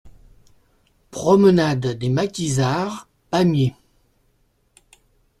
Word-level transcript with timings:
Promenade 1.11 1.85
des 1.85 2.09
Maquisards, 2.09 3.07
Pamiers 3.29 3.75